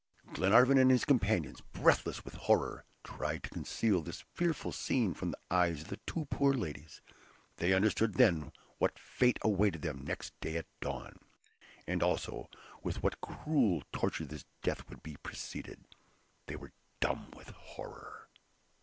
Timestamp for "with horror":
2.25-2.85, 17.35-18.27